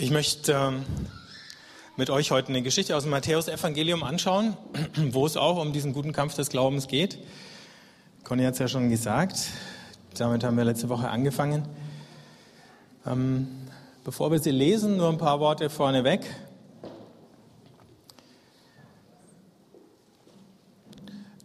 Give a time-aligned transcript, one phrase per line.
[0.00, 0.84] Ich möchte ähm,
[1.96, 4.56] mit euch heute eine Geschichte aus dem Matthäus-Evangelium anschauen,
[5.10, 7.18] wo es auch um diesen guten Kampf des Glaubens geht.
[8.22, 9.48] Conny hat es ja schon gesagt.
[10.16, 11.66] Damit haben wir letzte Woche angefangen.
[13.08, 13.48] Ähm,
[14.04, 16.20] bevor wir sie lesen, nur ein paar Worte vorneweg.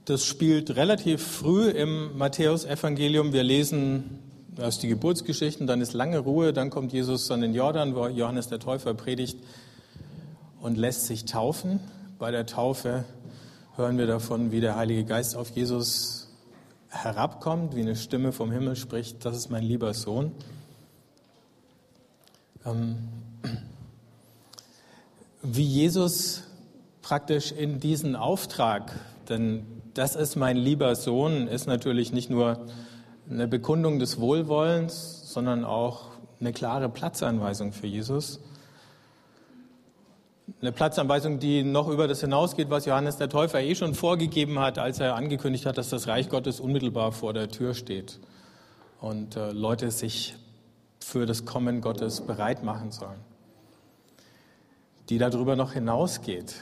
[0.05, 3.33] Das spielt relativ früh im Matthäus-Evangelium.
[3.33, 4.22] Wir lesen
[4.57, 8.49] Erst die Geburtsgeschichten, dann ist lange Ruhe, dann kommt Jesus an den Jordan, wo Johannes
[8.49, 9.37] der Täufer predigt
[10.61, 11.79] und lässt sich taufen.
[12.19, 13.03] Bei der Taufe
[13.75, 16.29] hören wir davon, wie der Heilige Geist auf Jesus
[16.89, 20.31] herabkommt, wie eine Stimme vom Himmel spricht, das ist mein lieber Sohn.
[22.65, 22.97] Ähm,
[25.41, 26.43] wie Jesus
[27.01, 28.91] praktisch in diesen Auftrag,
[29.29, 32.67] denn das ist mein lieber Sohn, ist natürlich nicht nur
[33.29, 38.39] eine Bekundung des Wohlwollens, sondern auch eine klare Platzanweisung für Jesus.
[40.61, 44.77] Eine Platzanweisung, die noch über das hinausgeht, was Johannes der Täufer eh schon vorgegeben hat,
[44.77, 48.19] als er angekündigt hat, dass das Reich Gottes unmittelbar vor der Tür steht
[48.99, 50.35] und äh, Leute sich
[50.99, 53.19] für das Kommen Gottes bereit machen sollen.
[55.09, 56.55] Die darüber noch hinausgeht.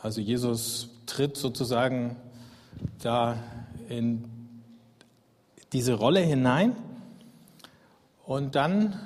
[0.00, 2.16] Also Jesus tritt sozusagen
[3.02, 3.38] da
[3.88, 4.33] in
[5.74, 6.76] diese Rolle hinein
[8.24, 8.98] und dann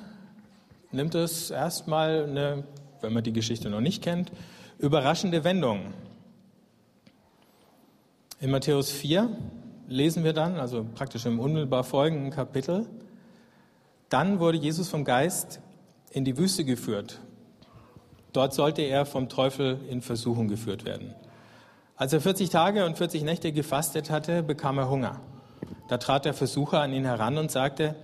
[0.93, 2.65] nimmt es erstmal eine,
[3.01, 4.31] wenn man die Geschichte noch nicht kennt,
[4.79, 5.95] überraschende Wendung.
[8.39, 9.31] In Matthäus 4
[9.89, 12.87] lesen wir dann, also praktisch im unmittelbar folgenden Kapitel,
[14.11, 15.61] dann wurde Jesus vom Geist
[16.11, 17.19] in die Wüste geführt.
[18.35, 21.15] Dort sollte er vom Teufel in Versuchung geführt werden.
[21.97, 25.21] Als er 40 Tage und 40 Nächte gefastet hatte, bekam er Hunger.
[25.89, 27.95] Da trat der Versucher an ihn heran und sagte,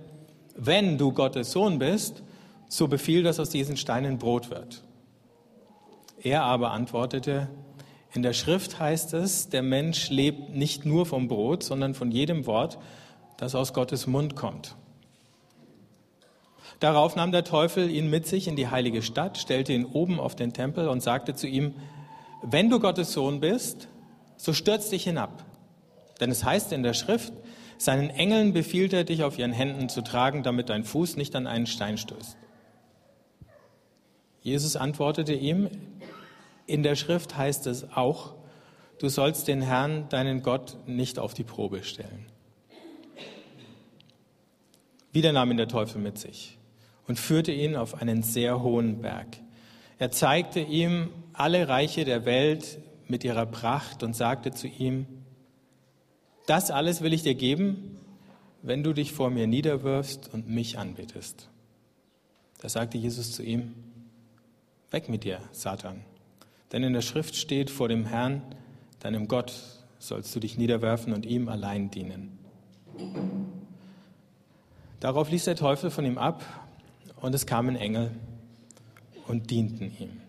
[0.55, 2.23] wenn du Gottes Sohn bist,
[2.67, 4.83] so befiehl, dass aus diesen Steinen Brot wird.
[6.21, 7.49] Er aber antwortete,
[8.13, 12.45] in der Schrift heißt es, der Mensch lebt nicht nur vom Brot, sondern von jedem
[12.45, 12.77] Wort,
[13.37, 14.75] das aus Gottes Mund kommt.
[16.79, 20.35] Darauf nahm der Teufel ihn mit sich in die heilige Stadt, stellte ihn oben auf
[20.35, 21.75] den Tempel und sagte zu ihm,
[22.41, 23.87] wenn du Gottes Sohn bist,
[24.37, 25.43] so stürz dich hinab.
[26.19, 27.33] Denn es heißt in der Schrift,
[27.77, 31.47] seinen Engeln befiehlt er, dich auf ihren Händen zu tragen, damit dein Fuß nicht an
[31.47, 32.37] einen Stein stößt.
[34.41, 35.69] Jesus antwortete ihm,
[36.67, 38.35] in der Schrift heißt es auch,
[38.99, 42.27] du sollst den Herrn, deinen Gott, nicht auf die Probe stellen.
[45.11, 46.57] Wieder nahm ihn der Teufel mit sich
[47.07, 49.37] und führte ihn auf einen sehr hohen Berg.
[49.97, 55.07] Er zeigte ihm alle Reiche der Welt mit ihrer Pracht und sagte zu ihm,
[56.47, 57.97] das alles will ich dir geben,
[58.61, 61.49] wenn du dich vor mir niederwirfst und mich anbetest.
[62.61, 63.73] Da sagte Jesus zu ihm,
[64.91, 66.01] weg mit dir, Satan.
[66.71, 68.41] Denn in der Schrift steht, vor dem Herrn,
[68.99, 69.53] deinem Gott,
[69.99, 72.37] sollst du dich niederwerfen und ihm allein dienen.
[74.99, 76.43] Darauf ließ der Teufel von ihm ab
[77.21, 78.11] und es kamen Engel
[79.27, 80.21] und dienten ihm.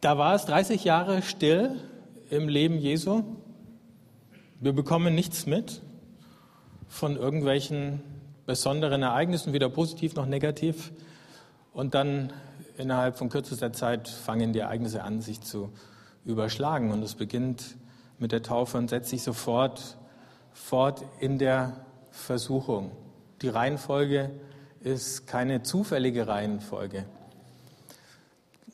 [0.00, 1.74] Da war es 30 Jahre still
[2.30, 3.24] im Leben Jesu.
[4.60, 5.82] Wir bekommen nichts mit
[6.86, 8.00] von irgendwelchen
[8.46, 10.92] besonderen Ereignissen, weder positiv noch negativ.
[11.72, 12.32] Und dann
[12.76, 15.72] innerhalb von kürzester Zeit fangen die Ereignisse an, sich zu
[16.24, 16.92] überschlagen.
[16.92, 17.76] Und es beginnt
[18.20, 19.98] mit der Taufe und setzt sich sofort
[20.52, 21.72] fort in der
[22.12, 22.92] Versuchung.
[23.42, 24.30] Die Reihenfolge
[24.78, 27.04] ist keine zufällige Reihenfolge.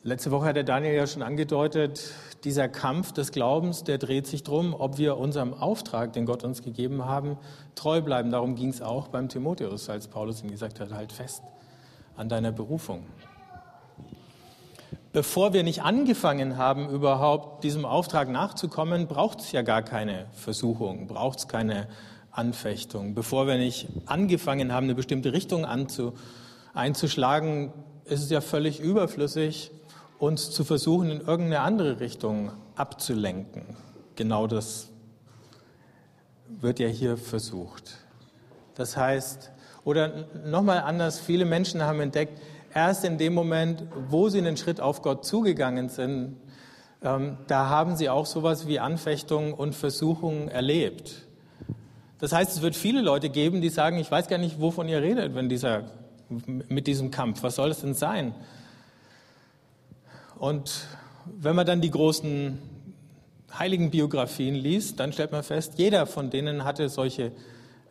[0.07, 2.11] Letzte Woche hat der Daniel ja schon angedeutet,
[2.43, 6.61] dieser Kampf des Glaubens, der dreht sich darum, ob wir unserem Auftrag, den Gott uns
[6.61, 7.39] gegeben haben,
[7.73, 8.29] treu bleiben.
[8.29, 11.41] Darum ging es auch beim Timotheus, als Paulus ihm gesagt hat, halt fest
[12.15, 13.07] an deiner Berufung.
[15.11, 21.07] Bevor wir nicht angefangen haben, überhaupt diesem Auftrag nachzukommen, braucht es ja gar keine Versuchung,
[21.07, 21.87] braucht es keine
[22.29, 23.15] Anfechtung.
[23.15, 25.65] Bevor wir nicht angefangen haben, eine bestimmte Richtung
[26.75, 29.71] einzuschlagen, ist es ja völlig überflüssig,
[30.19, 33.63] uns zu versuchen, in irgendeine andere Richtung abzulenken.
[34.15, 34.89] Genau das
[36.47, 37.97] wird ja hier versucht.
[38.75, 39.51] Das heißt,
[39.83, 42.41] oder nochmal anders, viele Menschen haben entdeckt,
[42.73, 46.37] erst in dem Moment, wo sie einen Schritt auf Gott zugegangen sind,
[47.01, 51.27] ähm, da haben sie auch sowas wie Anfechtungen und Versuchungen erlebt.
[52.19, 55.01] Das heißt, es wird viele Leute geben, die sagen, ich weiß gar nicht, wovon ihr
[55.01, 55.83] redet, wenn dieser,
[56.47, 57.43] mit diesem Kampf.
[57.43, 58.33] Was soll es denn sein?
[60.37, 60.87] Und
[61.25, 62.59] wenn man dann die großen
[63.57, 67.31] heiligen Biografien liest, dann stellt man fest, jeder von denen hatte solche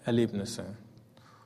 [0.04, 0.64] Erlebnisse.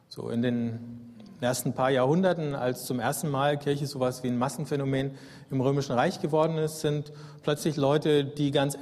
[0.08, 0.98] So in den
[1.40, 5.12] ersten paar Jahrhunderten, als zum ersten Mal Kirche sowas wie ein Massenphänomen
[5.50, 7.12] im Römischen Reich geworden ist, sind
[7.42, 8.76] plötzlich Leute, die ganz,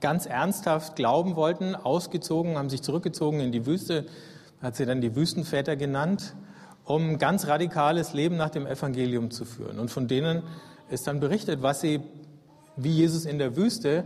[0.00, 4.06] ganz ernsthaft glauben wollten, ausgezogen, haben sich zurückgezogen in die Wüste,
[4.62, 6.34] hat sie dann die Wüstenväter genannt,
[6.84, 9.78] um ganz radikales Leben nach dem Evangelium zu führen.
[9.78, 10.42] Und von denen
[10.90, 12.00] ist dann berichtet, was sie,
[12.76, 14.04] wie Jesus in der Wüste,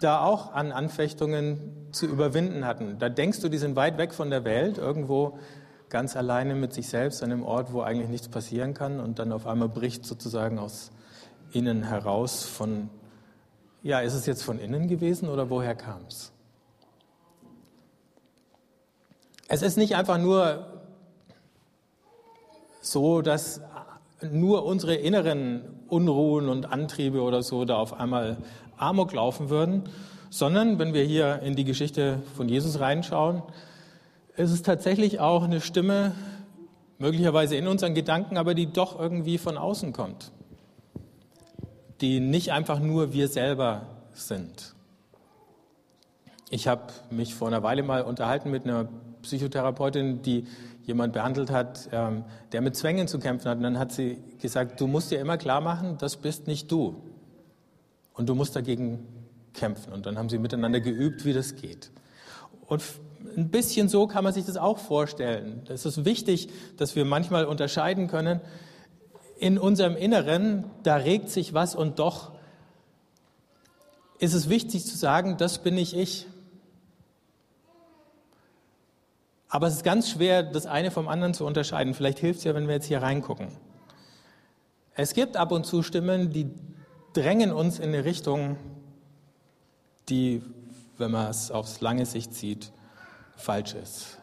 [0.00, 2.98] da auch an Anfechtungen zu überwinden hatten.
[2.98, 5.38] Da denkst du, die sind weit weg von der Welt, irgendwo
[5.88, 9.32] ganz alleine mit sich selbst an einem Ort, wo eigentlich nichts passieren kann und dann
[9.32, 10.90] auf einmal bricht sozusagen aus
[11.52, 12.90] innen heraus von,
[13.82, 16.32] ja, ist es jetzt von innen gewesen oder woher kam es?
[19.48, 20.66] Es ist nicht einfach nur
[22.82, 23.62] so, dass
[24.30, 28.38] nur unsere inneren Unruhen und Antriebe oder so da auf einmal
[28.76, 29.84] Amok laufen würden,
[30.30, 33.42] sondern wenn wir hier in die Geschichte von Jesus reinschauen,
[34.36, 36.14] es ist tatsächlich auch eine Stimme,
[36.98, 40.32] möglicherweise in unseren Gedanken, aber die doch irgendwie von außen kommt,
[42.00, 44.74] die nicht einfach nur wir selber sind.
[46.50, 48.88] Ich habe mich vor einer Weile mal unterhalten mit einer
[49.22, 50.46] Psychotherapeutin, die
[50.88, 53.58] jemand behandelt hat, ähm, der mit Zwängen zu kämpfen hat.
[53.58, 56.96] Und dann hat sie gesagt, du musst dir immer klar machen, das bist nicht du.
[58.14, 59.06] Und du musst dagegen
[59.52, 59.92] kämpfen.
[59.92, 61.90] Und dann haben sie miteinander geübt, wie das geht.
[62.66, 62.82] Und
[63.36, 65.62] ein bisschen so kann man sich das auch vorstellen.
[65.68, 66.48] Es ist wichtig,
[66.78, 68.40] dass wir manchmal unterscheiden können,
[69.38, 72.32] in unserem Inneren, da regt sich was und doch
[74.18, 76.26] ist es wichtig zu sagen, das bin nicht ich.
[79.48, 81.94] Aber es ist ganz schwer, das eine vom anderen zu unterscheiden.
[81.94, 83.48] Vielleicht hilft es ja, wenn wir jetzt hier reingucken.
[84.94, 86.50] Es gibt ab und zu Stimmen, die
[87.14, 88.56] drängen uns in eine Richtung,
[90.08, 90.42] die,
[90.98, 92.72] wenn man es aufs lange Sicht sieht,
[93.36, 94.18] falsch ist.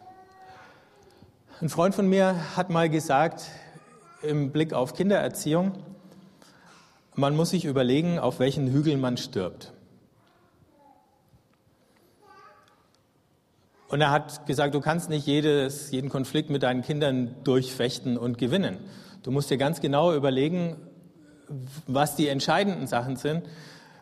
[1.61, 3.45] Ein Freund von mir hat mal gesagt,
[4.21, 5.71] im Blick auf Kindererziehung,
[7.15, 9.71] man muss sich überlegen, auf welchen Hügeln man stirbt.
[13.87, 18.37] Und er hat gesagt, du kannst nicht jedes, jeden Konflikt mit deinen Kindern durchfechten und
[18.37, 18.77] gewinnen.
[19.23, 20.77] Du musst dir ganz genau überlegen,
[21.87, 23.43] was die entscheidenden Sachen sind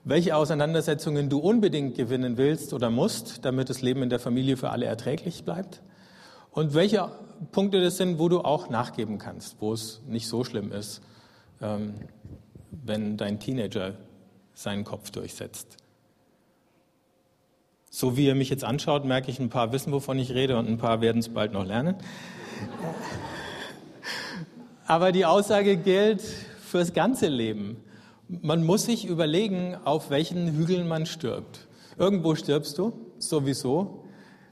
[0.03, 4.69] welche Auseinandersetzungen du unbedingt gewinnen willst oder musst, damit das Leben in der Familie für
[4.69, 5.81] alle erträglich bleibt.
[6.51, 7.09] Und welche
[7.51, 11.01] Punkte das sind, wo du auch nachgeben kannst, wo es nicht so schlimm ist,
[11.61, 11.95] ähm,
[12.71, 13.93] wenn dein Teenager
[14.53, 15.77] seinen Kopf durchsetzt.
[17.95, 20.67] So wie ihr mich jetzt anschaut, merke ich, ein paar wissen, wovon ich rede und
[20.67, 21.95] ein paar werden es bald noch lernen.
[24.87, 27.77] Aber die Aussage gilt fürs ganze Leben
[28.41, 31.67] man muss sich überlegen, auf welchen Hügeln man stirbt.
[31.97, 34.05] Irgendwo stirbst du, sowieso.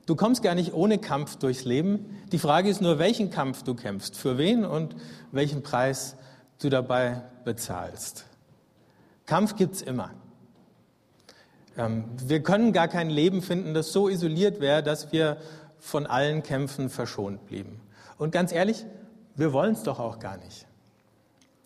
[0.06, 2.06] Du kommst gar nicht ohne Kampf durchs Leben.
[2.32, 4.96] Die Frage ist nur, welchen Kampf du kämpfst, für wen und
[5.32, 6.16] welchen Preis
[6.60, 8.26] du dabei bezahlst.
[9.26, 10.12] Kampf gibt's immer.
[11.78, 15.38] Ähm, wir können gar kein Leben finden, das so isoliert wäre, dass wir
[15.80, 17.80] von allen Kämpfen verschont blieben.
[18.18, 18.86] Und ganz ehrlich,
[19.36, 20.68] wir wollen es doch auch gar nicht.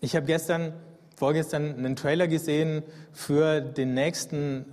[0.00, 0.72] Ich habe gestern
[1.16, 2.82] vorgestern einen Trailer gesehen
[3.12, 4.66] für den nächsten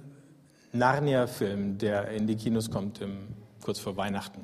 [0.73, 3.29] Narnia-Film, der in die Kinos kommt, im,
[3.61, 4.41] kurz vor Weihnachten.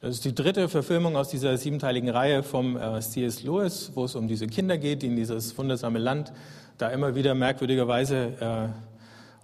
[0.00, 3.42] Das ist die dritte Verfilmung aus dieser siebenteiligen Reihe vom äh, C.S.
[3.42, 6.32] Lewis, wo es um diese Kinder geht, die in dieses wundersame Land
[6.78, 8.87] da immer wieder merkwürdigerweise äh,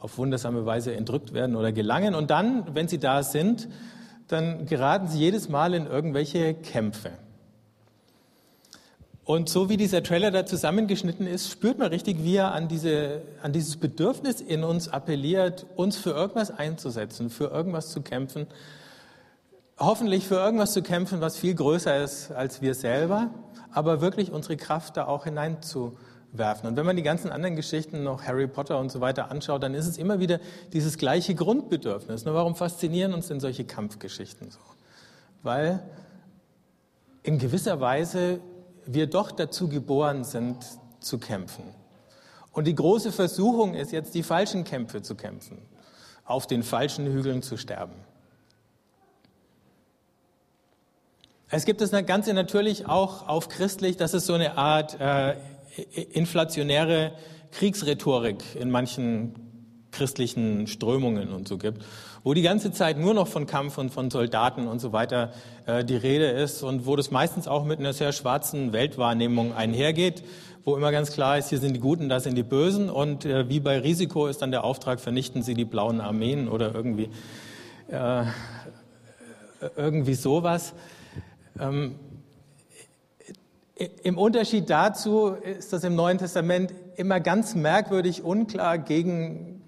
[0.00, 2.14] auf wundersame Weise entrückt werden oder gelangen.
[2.14, 3.68] Und dann, wenn sie da sind,
[4.28, 7.10] dann geraten sie jedes Mal in irgendwelche Kämpfe.
[9.24, 13.22] Und so wie dieser Trailer da zusammengeschnitten ist, spürt man richtig, wie er an, diese,
[13.42, 18.46] an dieses Bedürfnis in uns appelliert, uns für irgendwas einzusetzen, für irgendwas zu kämpfen.
[19.78, 23.30] Hoffentlich für irgendwas zu kämpfen, was viel größer ist als wir selber,
[23.72, 25.24] aber wirklich unsere Kraft da auch
[26.34, 26.68] hineinzuwerfen.
[26.68, 29.74] Und wenn man die ganzen anderen Geschichten, noch Harry Potter und so weiter anschaut, dann
[29.74, 30.40] ist es immer wieder
[30.72, 32.24] dieses gleiche Grundbedürfnis.
[32.24, 34.60] Nur warum faszinieren uns denn solche Kampfgeschichten so?
[35.42, 35.82] Weil
[37.22, 38.40] in gewisser Weise
[38.86, 40.58] wir doch dazu geboren sind,
[41.00, 41.64] zu kämpfen.
[42.52, 45.58] Und die große Versuchung ist jetzt, die falschen Kämpfe zu kämpfen,
[46.24, 47.94] auf den falschen Hügeln zu sterben.
[51.50, 55.36] Es gibt das Ganze natürlich auch auf christlich, dass es so eine Art äh,
[56.12, 57.12] inflationäre
[57.52, 59.34] Kriegsrhetorik in manchen
[59.94, 61.84] christlichen Strömungen und so gibt,
[62.24, 65.32] wo die ganze Zeit nur noch von Kampf und von Soldaten und so weiter
[65.66, 70.24] äh, die Rede ist und wo das meistens auch mit einer sehr schwarzen Weltwahrnehmung einhergeht,
[70.64, 73.48] wo immer ganz klar ist, hier sind die Guten, da sind die Bösen und äh,
[73.48, 77.10] wie bei Risiko ist dann der Auftrag, vernichten Sie die blauen Armeen oder irgendwie
[77.88, 78.24] äh,
[79.76, 80.74] irgendwie sowas.
[81.60, 81.96] Ähm,
[83.76, 89.62] Im Unterschied dazu ist das im Neuen Testament immer ganz merkwürdig unklar, gegen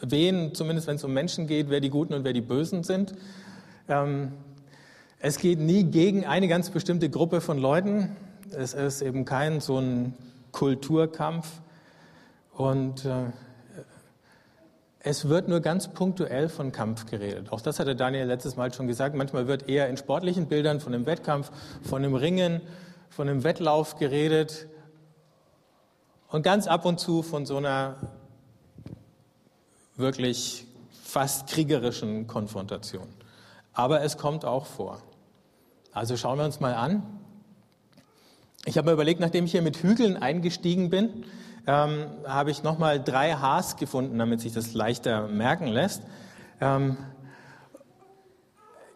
[0.00, 3.14] wen, zumindest wenn es um Menschen geht, wer die Guten und wer die Bösen sind.
[3.88, 4.32] Ähm,
[5.20, 8.16] es geht nie gegen eine ganz bestimmte Gruppe von Leuten.
[8.50, 10.14] Es ist eben kein so ein
[10.50, 11.60] Kulturkampf.
[12.52, 13.26] Und äh,
[15.06, 17.52] es wird nur ganz punktuell von Kampf geredet.
[17.52, 19.14] Auch das hatte Daniel letztes Mal schon gesagt.
[19.14, 22.62] Manchmal wird eher in sportlichen Bildern von einem Wettkampf, von einem Ringen,
[23.10, 24.66] von einem Wettlauf geredet.
[26.28, 27.96] Und ganz ab und zu von so einer
[29.96, 30.66] wirklich
[31.02, 33.06] fast kriegerischen Konfrontation.
[33.74, 35.02] Aber es kommt auch vor.
[35.92, 37.02] Also schauen wir uns mal an.
[38.64, 41.26] Ich habe mir überlegt, nachdem ich hier mit Hügeln eingestiegen bin,
[41.66, 46.02] ähm, habe ich nochmal drei Hs gefunden, damit sich das leichter merken lässt.
[46.60, 46.96] Ähm,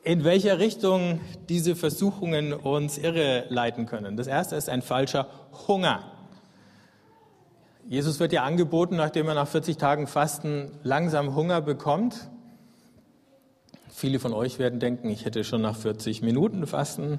[0.05, 4.17] in welcher Richtung diese Versuchungen uns irre leiten können.
[4.17, 5.29] Das erste ist ein falscher
[5.67, 6.13] Hunger.
[7.87, 12.29] Jesus wird ja angeboten, nachdem er nach 40 Tagen Fasten langsam Hunger bekommt.
[13.91, 17.19] Viele von euch werden denken, ich hätte schon nach 40 Minuten Fasten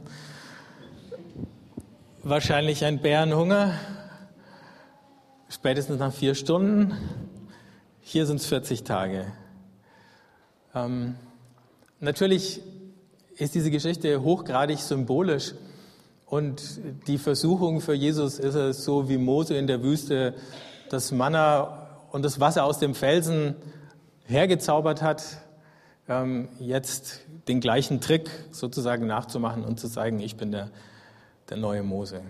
[2.23, 3.73] wahrscheinlich einen Bärenhunger
[5.49, 6.93] spätestens nach vier Stunden.
[8.01, 9.25] Hier sind es 40 Tage.
[10.73, 11.15] Ähm,
[11.99, 12.61] natürlich
[13.35, 15.53] ist diese Geschichte hochgradig symbolisch
[16.25, 16.61] und
[17.07, 20.35] die Versuchung für Jesus ist es so wie Mose in der Wüste
[20.89, 23.55] das Manna und das Wasser aus dem Felsen
[24.25, 25.23] hergezaubert hat,
[26.07, 30.69] ähm, jetzt den gleichen Trick sozusagen nachzumachen und zu zeigen, ich bin der,
[31.49, 32.21] der neue Mose.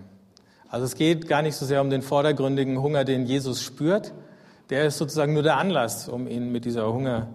[0.70, 4.12] Also es geht gar nicht so sehr um den vordergründigen Hunger, den Jesus spürt.
[4.70, 7.26] Der ist sozusagen nur der Anlass, um ihn mit dieser Hunger-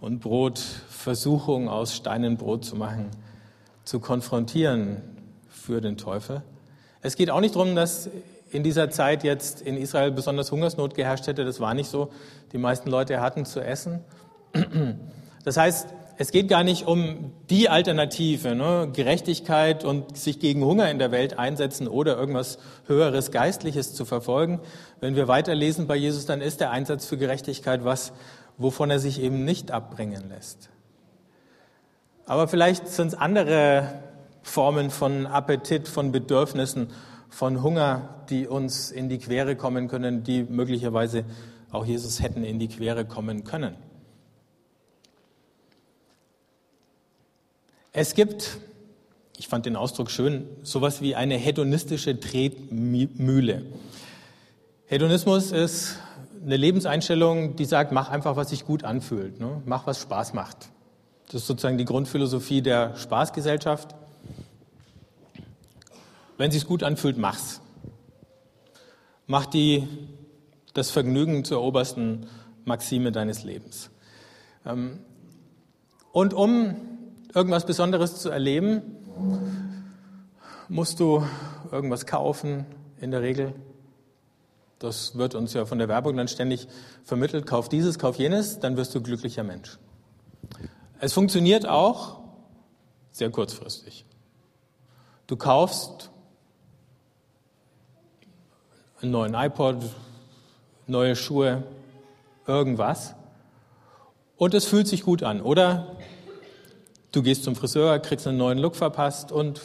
[0.00, 3.10] und Brotversuchung aus Steinen Brot zu machen,
[3.84, 5.02] zu konfrontieren
[5.50, 6.42] für den Teufel.
[7.02, 8.08] Es geht auch nicht darum, dass
[8.50, 11.44] in dieser Zeit jetzt in Israel besonders Hungersnot geherrscht hätte.
[11.44, 12.10] Das war nicht so.
[12.52, 14.00] Die meisten Leute hatten zu essen.
[15.44, 15.88] Das heißt,
[16.22, 18.88] es geht gar nicht um die Alternative, ne?
[18.92, 24.60] Gerechtigkeit und sich gegen Hunger in der Welt einsetzen oder irgendwas Höheres, Geistliches zu verfolgen.
[25.00, 28.12] Wenn wir weiterlesen bei Jesus, dann ist der Einsatz für Gerechtigkeit was,
[28.56, 30.70] wovon er sich eben nicht abbringen lässt.
[32.24, 33.88] Aber vielleicht sind es andere
[34.42, 36.90] Formen von Appetit, von Bedürfnissen,
[37.30, 41.24] von Hunger, die uns in die Quere kommen können, die möglicherweise
[41.72, 43.74] auch Jesus hätten in die Quere kommen können.
[47.94, 48.56] Es gibt,
[49.36, 53.66] ich fand den Ausdruck schön, sowas wie eine hedonistische Tretmühle.
[54.86, 55.98] Hedonismus ist
[56.42, 59.60] eine Lebenseinstellung, die sagt, mach einfach, was sich gut anfühlt, ne?
[59.66, 60.70] mach, was Spaß macht.
[61.26, 63.94] Das ist sozusagen die Grundphilosophie der Spaßgesellschaft.
[66.38, 67.60] Wenn es sich gut anfühlt, mach's.
[69.26, 69.86] Mach die,
[70.72, 72.26] das Vergnügen zur obersten
[72.64, 73.90] Maxime deines Lebens.
[74.64, 75.00] Ähm,
[76.12, 76.91] und um
[77.34, 78.82] irgendwas Besonderes zu erleben,
[80.68, 81.24] musst du
[81.70, 82.66] irgendwas kaufen,
[83.00, 83.54] in der Regel.
[84.78, 86.68] Das wird uns ja von der Werbung dann ständig
[87.04, 87.46] vermittelt.
[87.46, 89.78] Kauf dieses, kauf jenes, dann wirst du glücklicher Mensch.
[91.00, 92.20] Es funktioniert auch
[93.10, 94.04] sehr kurzfristig.
[95.26, 96.10] Du kaufst
[99.00, 99.76] einen neuen iPod,
[100.86, 101.64] neue Schuhe,
[102.46, 103.14] irgendwas
[104.36, 105.40] und es fühlt sich gut an.
[105.40, 105.96] Oder
[107.12, 109.60] Du gehst zum Friseur, kriegst einen neuen Look verpasst und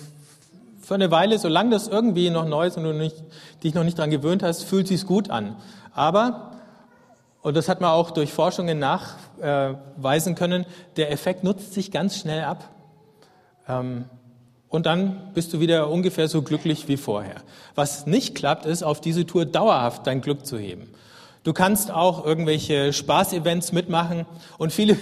[0.81, 3.15] für eine Weile, solange das irgendwie noch neu ist und du nicht,
[3.63, 5.55] dich noch nicht dran gewöhnt hast, fühlt sich's gut an.
[5.93, 6.51] Aber,
[7.41, 10.65] und das hat man auch durch Forschungen nachweisen können,
[10.97, 12.69] der Effekt nutzt sich ganz schnell ab.
[13.67, 14.05] Ähm,
[14.67, 17.35] und dann bist du wieder ungefähr so glücklich wie vorher.
[17.75, 20.91] Was nicht klappt, ist, auf diese Tour dauerhaft dein Glück zu heben.
[21.45, 24.25] Du kannst auch irgendwelche Spaßevents mitmachen
[24.57, 24.97] und viele,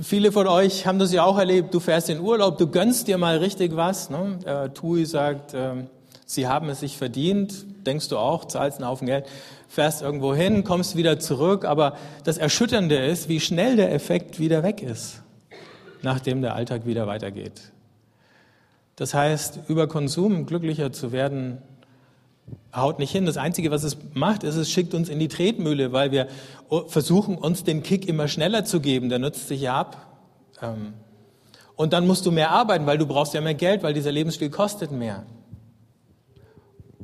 [0.00, 1.72] Viele von euch haben das ja auch erlebt.
[1.72, 4.10] Du fährst in Urlaub, du gönnst dir mal richtig was.
[4.10, 4.38] Ne?
[4.44, 5.74] Äh, Tui sagt, äh,
[6.26, 7.64] sie haben es sich verdient.
[7.86, 9.26] Denkst du auch, zahlst einen Haufen Geld,
[9.68, 11.64] fährst irgendwo hin, kommst wieder zurück.
[11.64, 15.22] Aber das Erschütternde ist, wie schnell der Effekt wieder weg ist,
[16.02, 17.72] nachdem der Alltag wieder weitergeht.
[18.96, 21.58] Das heißt, über Konsum glücklicher zu werden,
[22.74, 23.26] haut nicht hin.
[23.26, 26.28] Das Einzige, was es macht, ist, es schickt uns in die Tretmühle, weil wir
[26.86, 29.08] versuchen, uns den Kick immer schneller zu geben.
[29.08, 30.06] Der nutzt sich ja ab.
[30.62, 30.94] Ähm,
[31.76, 34.50] und dann musst du mehr arbeiten, weil du brauchst ja mehr Geld, weil dieser Lebensstil
[34.50, 35.24] kostet mehr.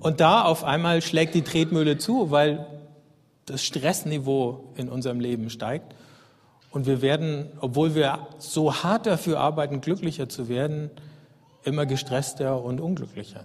[0.01, 2.67] Und da auf einmal schlägt die Tretmühle zu, weil
[3.47, 5.95] das Stressniveau in unserem Leben steigt.
[6.71, 10.91] Und wir werden, obwohl wir so hart dafür arbeiten, glücklicher zu werden,
[11.63, 13.45] immer gestresster und unglücklicher.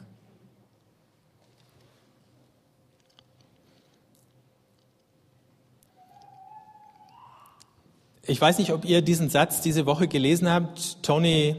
[8.29, 11.01] Ich weiß nicht, ob ihr diesen Satz diese Woche gelesen habt.
[11.01, 11.55] Tony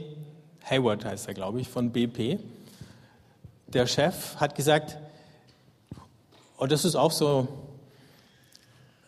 [0.63, 2.39] Hayward heißt er, glaube ich, von BP.
[3.67, 4.97] Der Chef hat gesagt,
[6.55, 7.49] und das ist auch so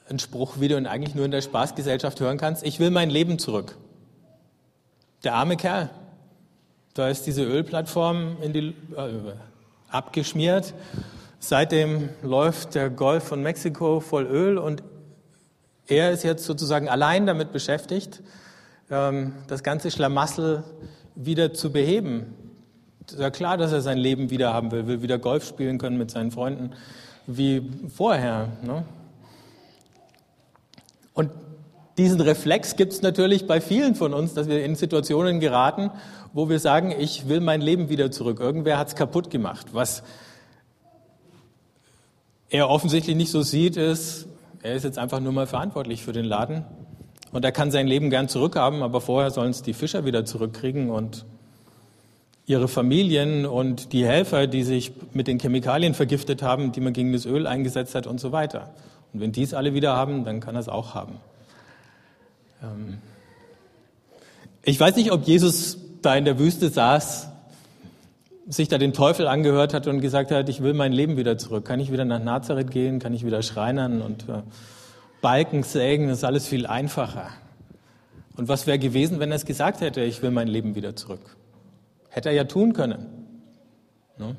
[0.09, 3.09] ein Spruch, wie du ihn eigentlich nur in der Spaßgesellschaft hören kannst, ich will mein
[3.09, 3.77] Leben zurück.
[5.23, 5.89] Der arme Kerl.
[6.93, 9.35] Da ist diese Ölplattform die, äh,
[9.87, 10.73] abgeschmiert.
[11.39, 14.83] Seitdem läuft der Golf von Mexiko voll Öl und
[15.87, 18.21] er ist jetzt sozusagen allein damit beschäftigt,
[18.89, 20.63] ähm, das ganze Schlamassel
[21.15, 22.33] wieder zu beheben.
[23.05, 25.97] Ist ja klar, dass er sein Leben wieder haben will, will wieder Golf spielen können
[25.97, 26.71] mit seinen Freunden
[27.27, 28.49] wie vorher.
[28.63, 28.83] Ne?
[31.13, 31.31] Und
[31.97, 35.91] diesen Reflex gibt es natürlich bei vielen von uns, dass wir in Situationen geraten,
[36.33, 38.39] wo wir sagen, ich will mein Leben wieder zurück.
[38.39, 39.67] Irgendwer hat es kaputt gemacht.
[39.73, 40.03] Was
[42.49, 44.27] er offensichtlich nicht so sieht, ist,
[44.63, 46.63] er ist jetzt einfach nur mal verantwortlich für den Laden
[47.33, 50.89] und er kann sein Leben gern zurückhaben, aber vorher sollen es die Fischer wieder zurückkriegen
[50.89, 51.25] und
[52.45, 57.11] ihre Familien und die Helfer, die sich mit den Chemikalien vergiftet haben, die man gegen
[57.11, 58.69] das Öl eingesetzt hat und so weiter.
[59.13, 61.19] Und wenn die es alle wieder haben, dann kann er es auch haben.
[62.61, 62.97] Ähm
[64.63, 67.29] ich weiß nicht, ob Jesus da in der Wüste saß,
[68.47, 71.65] sich da den Teufel angehört hat und gesagt hat, ich will mein Leben wieder zurück.
[71.65, 72.99] Kann ich wieder nach Nazareth gehen?
[72.99, 74.41] Kann ich wieder schreinern und äh,
[75.21, 76.09] Balken sägen?
[76.09, 77.29] Das ist alles viel einfacher.
[78.35, 81.37] Und was wäre gewesen, wenn er es gesagt hätte, ich will mein Leben wieder zurück?
[82.09, 83.05] Hätte er ja tun können.
[84.17, 84.35] Ne?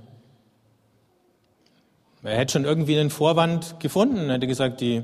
[2.22, 5.02] Er hätte schon irgendwie einen Vorwand gefunden, er hätte gesagt, die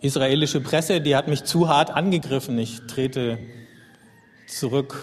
[0.00, 3.38] israelische Presse, die hat mich zu hart angegriffen, ich trete
[4.46, 5.02] zurück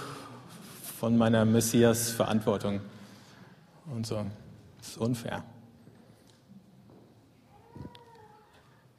[0.99, 2.81] von meiner Messias-Verantwortung
[3.91, 4.25] und so.
[4.79, 5.43] Das ist unfair.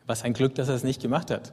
[0.06, 1.52] Was ein Glück, dass er es nicht gemacht hat.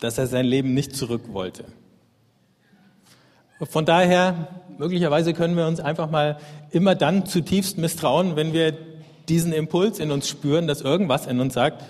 [0.00, 1.64] Dass er sein Leben nicht zurück wollte.
[3.60, 6.38] Von daher, möglicherweise können wir uns einfach mal
[6.70, 8.76] immer dann zutiefst misstrauen, wenn wir
[9.28, 11.82] diesen Impuls in uns spüren, dass irgendwas in uns sagt,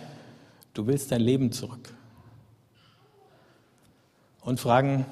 [0.75, 1.95] du willst dein Leben zurück.
[4.43, 5.07] Und fragen,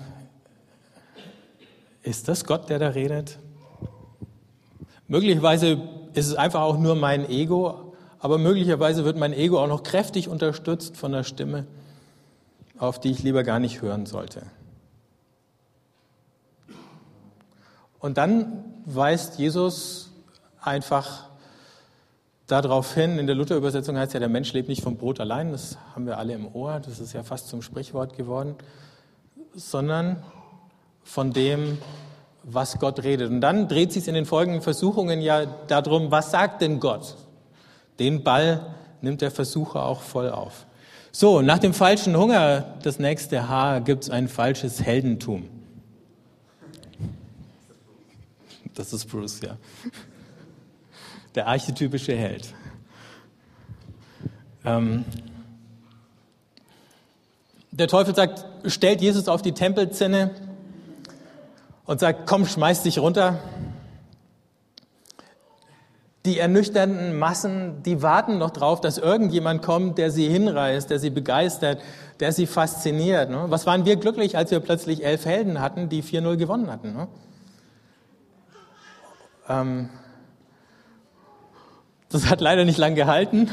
[2.02, 3.38] ist das Gott, der da redet?
[5.08, 5.80] Möglicherweise
[6.14, 10.28] ist es einfach auch nur mein Ego, aber möglicherweise wird mein Ego auch noch kräftig
[10.28, 11.66] unterstützt von der Stimme,
[12.78, 14.42] auf die ich lieber gar nicht hören sollte.
[17.98, 20.12] Und dann weist Jesus
[20.60, 21.28] einfach
[22.46, 25.78] darauf hin, in der Luther-Übersetzung heißt ja, der Mensch lebt nicht vom Brot allein, das
[25.94, 28.56] haben wir alle im Ohr, das ist ja fast zum Sprichwort geworden,
[29.54, 30.22] sondern
[31.04, 31.78] von dem,
[32.42, 33.30] was Gott redet.
[33.30, 37.16] Und dann dreht sich in den folgenden Versuchungen ja darum, was sagt denn Gott?
[37.98, 40.66] Den Ball nimmt der Versucher auch voll auf.
[41.12, 45.48] So, nach dem falschen Hunger, das nächste Haar, gibt es ein falsches Heldentum.
[48.74, 49.56] Das ist Bruce, ja.
[51.34, 52.54] Der archetypische Held.
[54.64, 55.04] Ähm,
[57.70, 60.30] der Teufel sagt, stellt Jesus auf die Tempelzinne
[61.86, 63.38] und sagt, komm, schmeiß dich runter.
[66.24, 71.10] Die ernüchternden Massen, die warten noch drauf, dass irgendjemand kommt, der sie hinreißt, der sie
[71.10, 71.80] begeistert,
[72.20, 73.28] der sie fasziniert.
[73.28, 73.46] Ne?
[73.48, 76.92] Was waren wir glücklich, als wir plötzlich elf Helden hatten, die 4-0 gewonnen hatten.
[76.92, 77.08] Ne?
[79.48, 79.88] Ähm,
[82.08, 83.50] das hat leider nicht lang gehalten.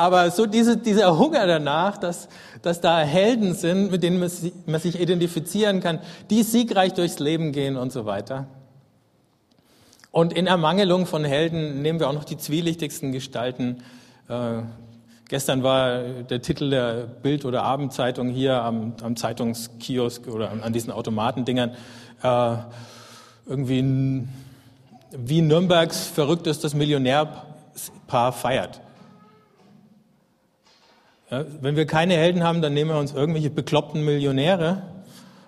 [0.00, 2.30] Aber so diese, dieser Hunger danach, dass,
[2.62, 5.98] dass da Helden sind, mit denen man sich identifizieren kann,
[6.30, 8.46] die siegreich durchs Leben gehen und so weiter.
[10.10, 13.82] Und in Ermangelung von Helden nehmen wir auch noch die zwielichtigsten Gestalten.
[14.30, 14.62] Äh,
[15.28, 20.92] gestern war der Titel der Bild- oder Abendzeitung hier am, am Zeitungskiosk oder an diesen
[20.92, 21.72] Automatendingern.
[22.22, 22.56] Äh,
[23.44, 24.26] irgendwie
[25.10, 28.80] wie Nürnbergs verrücktestes Millionärpaar feiert.
[31.30, 34.82] Ja, wenn wir keine Helden haben, dann nehmen wir uns irgendwelche bekloppten Millionäre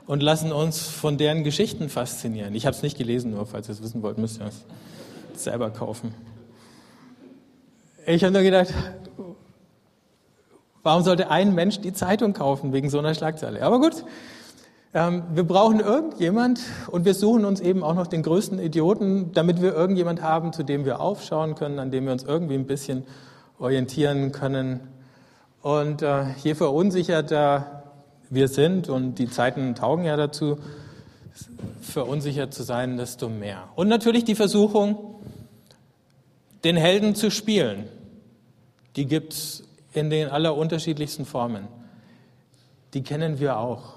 [0.07, 2.55] und lassen uns von deren Geschichten faszinieren.
[2.55, 5.71] Ich habe es nicht gelesen, nur falls ihr es wissen wollt, müsst ihr es selber
[5.71, 6.15] kaufen.
[8.07, 8.73] Ich habe nur gedacht,
[10.85, 13.63] warum sollte ein Mensch die Zeitung kaufen wegen so einer Schlagzeile?
[13.63, 14.05] Aber gut,
[14.95, 16.61] ähm, wir brauchen irgendjemand
[16.93, 20.63] und wir suchen uns eben auch noch den größten Idioten, damit wir irgendjemand haben, zu
[20.63, 23.05] dem wir aufschauen können, an dem wir uns irgendwie ein bisschen
[23.59, 24.92] orientieren können.
[25.63, 27.85] Und äh, je verunsicherter
[28.31, 30.59] wir sind, und die Zeiten taugen ja dazu,
[31.81, 33.69] verunsichert zu sein, desto mehr.
[33.77, 35.21] Und natürlich die Versuchung,
[36.65, 37.89] den Helden zu spielen.
[38.97, 41.69] Die gibt es in den allerunterschiedlichsten Formen.
[42.95, 43.95] Die kennen wir auch.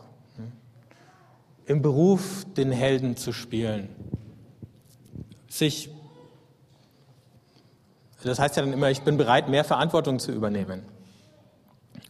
[1.66, 3.90] Im Beruf den Helden zu spielen.
[5.48, 5.90] Sich,
[8.24, 10.84] das heißt ja dann immer, ich bin bereit, mehr Verantwortung zu übernehmen.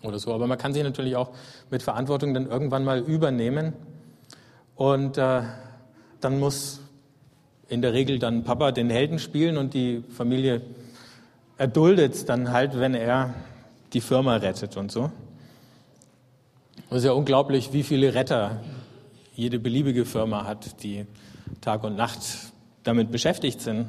[0.06, 0.34] Oder so.
[0.34, 1.32] Aber man kann sich natürlich auch
[1.70, 3.74] mit Verantwortung dann irgendwann mal übernehmen.
[4.76, 5.42] Und äh,
[6.22, 6.82] dann muss
[7.68, 10.62] in der Regel dann Papa den Helden spielen und die Familie
[11.58, 13.34] erduldet es dann halt, wenn er
[13.94, 15.12] die Firma rettet und so.
[16.90, 18.62] Es ist ja unglaublich, wie viele Retter
[19.34, 21.06] jede beliebige Firma hat, die
[21.62, 22.20] Tag und Nacht
[22.84, 23.88] damit beschäftigt sind,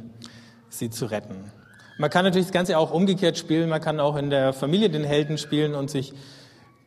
[0.69, 1.51] sie zu retten.
[1.99, 3.71] Man kann natürlich das Ganze auch umgekehrt spielen.
[3.71, 6.13] Man kann auch in der Familie den Helden spielen und sich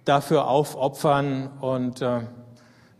[0.06, 1.50] dafür aufopfern.
[1.62, 2.22] Und äh,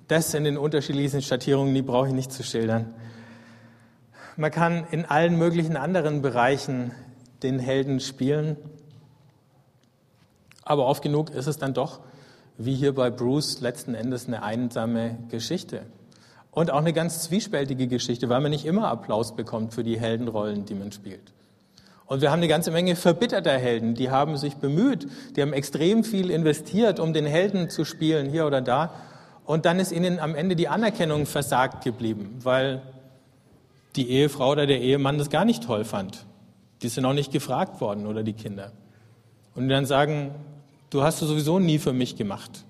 [0.08, 2.96] das in den unterschiedlichsten Schattierungen, die brauche ich nicht zu schildern.
[4.38, 6.94] Man kann in allen möglichen anderen Bereichen
[7.44, 8.58] den Helden spielen.
[10.64, 12.00] Aber oft genug ist es dann doch,
[12.58, 15.84] wie hier bei Bruce, letzten Endes eine einsame Geschichte.
[16.52, 20.66] Und auch eine ganz zwiespältige Geschichte, weil man nicht immer Applaus bekommt für die Heldenrollen,
[20.66, 21.32] die man spielt.
[22.10, 26.04] Und wir haben eine ganze Menge verbitterter Helden, die haben sich bemüht, die haben extrem
[26.04, 28.92] viel investiert, um den Helden zu spielen, hier oder da.
[29.46, 32.82] Und dann ist ihnen am Ende die Anerkennung versagt geblieben, weil
[33.96, 36.26] die Ehefrau oder der Ehemann das gar nicht toll fand.
[36.82, 38.72] Die sind auch nicht gefragt worden oder die Kinder.
[39.54, 40.32] Und die dann sagen,
[40.90, 42.66] du hast es sowieso nie für mich gemacht,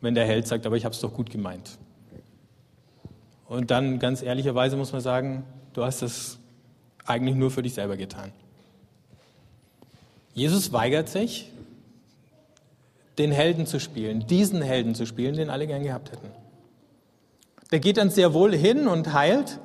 [0.00, 1.78] wenn der Held sagt, aber ich habe es doch gut gemeint.
[3.46, 6.40] Und dann ganz ehrlicherweise muss man sagen, du hast es
[7.04, 8.32] eigentlich nur für dich selber getan.
[10.36, 11.50] Jesus weigert sich,
[13.16, 16.30] den Helden zu spielen, diesen Helden zu spielen, den alle gern gehabt hätten.
[17.72, 19.58] Der geht dann sehr wohl hin und heilt,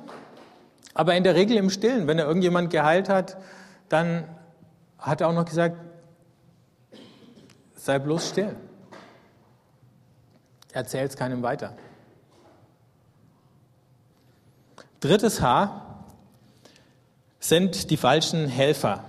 [0.94, 2.06] aber in der Regel im Stillen.
[2.06, 3.36] Wenn er irgendjemand geheilt hat,
[3.90, 4.24] dann
[4.96, 5.76] hat er auch noch gesagt,
[7.74, 8.56] sei bloß still.
[10.72, 11.76] Erzähl es keinem weiter.
[15.00, 16.06] Drittes H
[17.40, 19.04] sind die falschen Helfer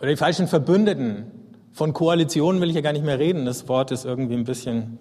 [0.00, 1.30] oder die falschen Verbündeten.
[1.72, 3.46] Von Koalitionen will ich ja gar nicht mehr reden.
[3.46, 4.98] Das Wort ist irgendwie ein bisschen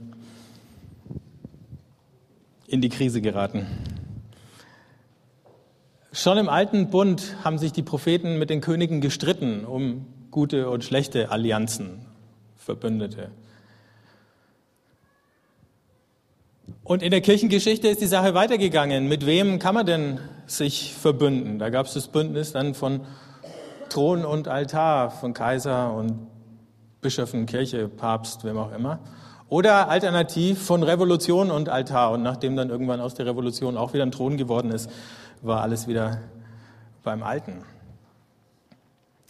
[2.68, 3.68] in die Krise geraten.
[6.12, 10.84] Schon im alten Bund haben sich die Propheten mit den Königen gestritten um gute und
[10.84, 12.06] schlechte Allianzen,
[12.56, 13.30] Verbündete.
[16.84, 19.08] Und in der Kirchengeschichte ist die Sache weitergegangen.
[19.08, 21.60] Mit wem kann man denn sich verbünden?
[21.60, 23.02] Da gab es das Bündnis dann von
[23.94, 26.28] Thron und Altar, von Kaiser und
[27.02, 28.98] Bischöfen, Kirche, Papst, wem auch immer.
[29.50, 32.10] Oder alternativ von Revolution und Altar.
[32.12, 34.90] Und nachdem dann irgendwann aus der Revolution auch wieder ein Thron geworden ist,
[35.44, 36.22] war alles wieder
[37.04, 37.64] beim Alten.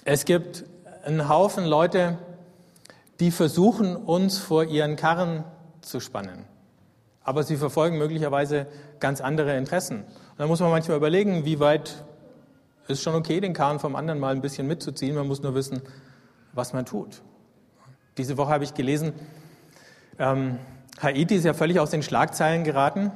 [0.06, 0.64] Es gibt
[1.04, 2.18] einen Haufen Leute,
[3.20, 5.44] die versuchen, uns vor ihren Karren
[5.82, 6.46] zu spannen.
[7.22, 8.68] Aber sie verfolgen möglicherweise
[9.02, 10.04] ganz andere Interessen.
[10.04, 12.06] Und da muss man manchmal überlegen, wie weit
[12.88, 15.16] ist schon okay, den Karren vom anderen mal ein bisschen mitzuziehen.
[15.16, 15.82] Man muss nur wissen,
[16.54, 17.22] was man tut.
[18.18, 19.14] Diese Woche habe ich gelesen,
[20.20, 20.60] ähm,
[21.02, 23.12] Haiti ist ja völlig aus den Schlagzeilen geraten,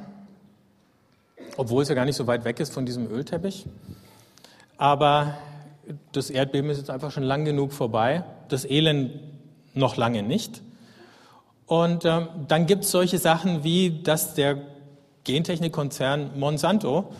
[1.58, 3.68] obwohl es ja gar nicht so weit weg ist von diesem Ölteppich.
[4.78, 5.38] Aber
[6.12, 9.20] das Erdbeben ist jetzt einfach schon lang genug vorbei, das Elend
[9.74, 10.62] noch lange nicht.
[11.68, 14.58] Und ähm, dann gibt es solche Sachen wie, dass der
[15.24, 17.12] Gentechnikkonzern Monsanto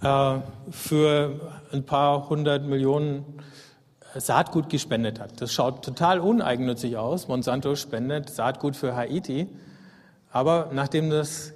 [0.00, 0.38] äh,
[0.70, 1.40] für
[1.72, 3.24] ein paar hundert Millionen
[4.14, 5.40] Saatgut gespendet hat.
[5.40, 7.28] Das schaut total uneigennützig aus.
[7.28, 9.48] Monsanto spendet Saatgut für Haiti.
[10.30, 11.52] Aber nachdem das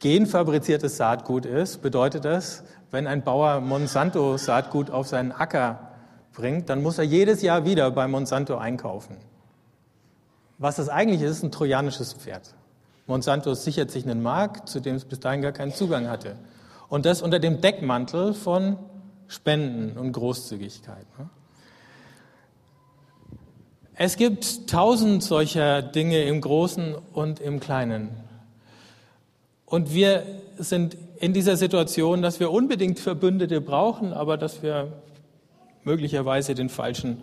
[0.00, 5.90] genfabriziertes Saatgut ist, bedeutet das, wenn ein Bauer Monsanto Saatgut auf seinen Acker
[6.32, 9.16] bringt, dann muss er jedes Jahr wieder bei Monsanto einkaufen.
[10.58, 12.54] Was das eigentlich ist, ist ein trojanisches Pferd.
[13.06, 16.36] Monsanto sichert sich einen Markt, zu dem es bis dahin gar keinen Zugang hatte.
[16.90, 18.76] Und das unter dem Deckmantel von
[19.28, 21.06] Spenden und Großzügigkeit.
[21.18, 21.30] Ne?
[23.94, 28.10] Es gibt tausend solcher Dinge im Großen und im Kleinen.
[29.66, 30.24] Und wir
[30.58, 34.92] sind in dieser Situation, dass wir unbedingt Verbündete brauchen, aber dass wir
[35.84, 37.22] möglicherweise den Falschen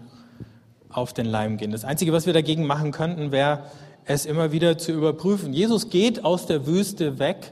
[0.87, 1.71] auf den Leim gehen.
[1.71, 3.65] Das Einzige, was wir dagegen machen könnten, wäre,
[4.05, 5.51] es immer wieder zu überprüfen.
[5.51, 7.51] Jesus geht aus der Wüste weg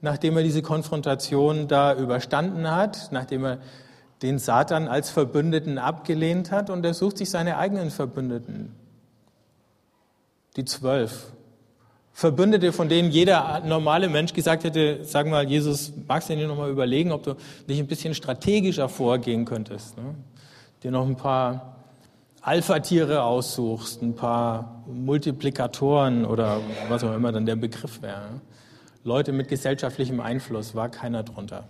[0.00, 3.58] nachdem er diese Konfrontation da überstanden hat, nachdem er
[4.22, 8.74] den Satan als Verbündeten abgelehnt hat und er sucht sich seine eigenen Verbündeten.
[10.56, 11.32] Die zwölf.
[12.12, 16.70] Verbündete, von denen jeder normale Mensch gesagt hätte, sag mal, Jesus, magst du dir nochmal
[16.70, 17.34] überlegen, ob du
[17.66, 19.96] nicht ein bisschen strategischer vorgehen könntest?
[19.96, 20.16] Ne?
[20.82, 21.76] Dir noch ein paar
[22.42, 28.40] Alpha-Tiere aussuchst, ein paar Multiplikatoren oder was auch immer dann der Begriff wäre.
[29.02, 31.68] Leute mit gesellschaftlichem Einfluss, war keiner drunter.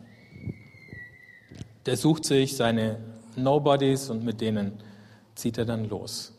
[1.87, 2.99] Der sucht sich seine
[3.37, 4.73] Nobodies und mit denen
[5.35, 6.33] zieht er dann los.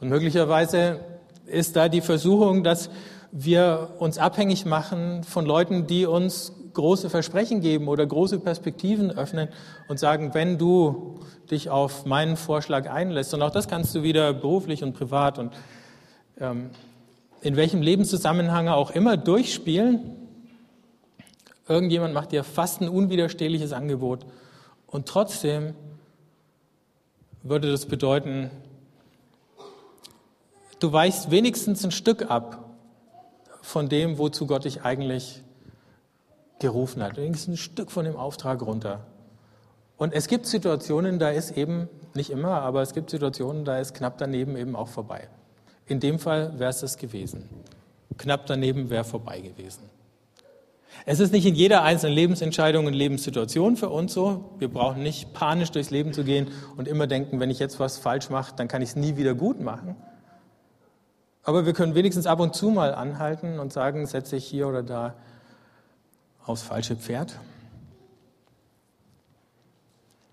[0.00, 1.00] Und möglicherweise
[1.46, 2.90] ist da die Versuchung, dass
[3.32, 9.48] wir uns abhängig machen von Leuten, die uns große Versprechen geben oder große Perspektiven öffnen
[9.88, 14.32] und sagen, wenn du dich auf meinen Vorschlag einlässt, und auch das kannst du wieder
[14.32, 15.52] beruflich und privat und
[16.40, 16.70] ähm,
[17.44, 20.00] in welchem Lebenszusammenhang auch immer durchspielen,
[21.68, 24.24] irgendjemand macht dir fast ein unwiderstehliches Angebot
[24.86, 25.74] und trotzdem
[27.42, 28.50] würde das bedeuten,
[30.80, 32.64] du weichst wenigstens ein Stück ab
[33.60, 35.42] von dem, wozu Gott dich eigentlich
[36.60, 37.18] gerufen hat.
[37.18, 39.04] Wenigstens ein Stück von dem Auftrag runter.
[39.98, 43.92] Und es gibt Situationen, da ist eben, nicht immer, aber es gibt Situationen, da ist
[43.92, 45.28] knapp daneben eben auch vorbei.
[45.86, 47.48] In dem Fall wäre es das gewesen.
[48.16, 49.82] Knapp daneben wäre vorbei gewesen.
[51.06, 54.54] Es ist nicht in jeder einzelnen Lebensentscheidung und Lebenssituation für uns so.
[54.58, 57.98] Wir brauchen nicht panisch durchs Leben zu gehen und immer denken, wenn ich jetzt was
[57.98, 59.96] falsch mache, dann kann ich es nie wieder gut machen.
[61.42, 64.82] Aber wir können wenigstens ab und zu mal anhalten und sagen, setze ich hier oder
[64.82, 65.14] da
[66.46, 67.38] aufs falsche Pferd?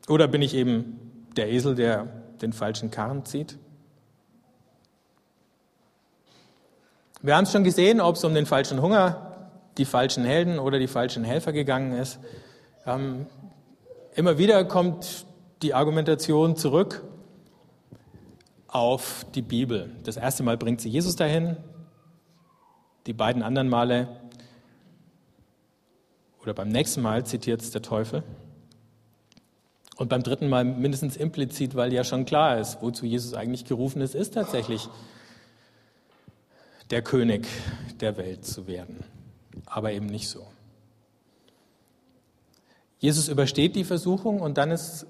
[0.07, 2.07] Oder bin ich eben der Esel, der
[2.41, 3.57] den falschen Karren zieht?
[7.23, 10.79] Wir haben es schon gesehen, ob es um den falschen Hunger, die falschen Helden oder
[10.79, 12.19] die falschen Helfer gegangen ist.
[12.87, 13.27] Ähm,
[14.15, 15.27] immer wieder kommt
[15.61, 17.03] die Argumentation zurück
[18.67, 19.91] auf die Bibel.
[20.03, 21.57] Das erste Mal bringt sie Jesus dahin,
[23.05, 24.07] die beiden anderen Male
[26.41, 28.23] oder beim nächsten Mal zitiert es der Teufel.
[29.95, 34.01] Und beim dritten Mal mindestens implizit, weil ja schon klar ist, wozu Jesus eigentlich gerufen
[34.01, 34.89] ist, ist tatsächlich
[36.91, 37.47] der König
[37.99, 39.03] der Welt zu werden.
[39.65, 40.45] Aber eben nicht so.
[42.99, 45.07] Jesus übersteht die Versuchung und dann ist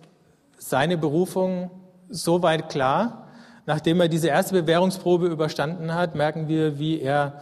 [0.58, 1.72] seine Berufung
[2.10, 3.28] so weit klar,
[3.65, 7.41] nachdem er diese erste Bewährungsprobe überstanden hat, merken wir, wie er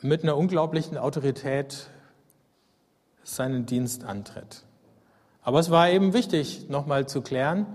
[0.00, 1.88] mit einer unglaublichen Autorität
[3.22, 4.62] seinen Dienst antritt.
[5.42, 7.66] Aber es war eben wichtig, nochmal zu klären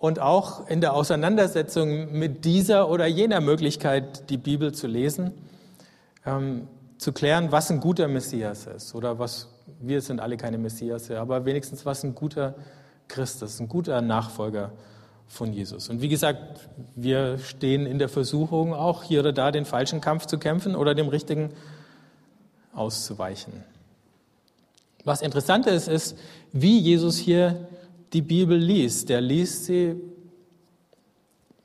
[0.00, 5.32] und auch in der Auseinandersetzung mit dieser oder jener Möglichkeit, die Bibel zu lesen,
[6.24, 11.10] ähm, zu klären, was ein guter Messias ist oder was, wir sind alle keine Messias,
[11.10, 12.54] aber wenigstens was ein guter
[13.08, 14.72] Christ ist, ein guter Nachfolger
[15.28, 15.90] von Jesus.
[15.90, 20.24] Und wie gesagt, wir stehen in der Versuchung, auch hier oder da den falschen Kampf
[20.24, 21.52] zu kämpfen oder dem richtigen
[22.72, 23.52] auszuweichen.
[25.04, 26.16] Was interessant ist, ist,
[26.52, 27.68] wie Jesus hier
[28.12, 29.08] die Bibel liest.
[29.08, 29.96] Der liest sie,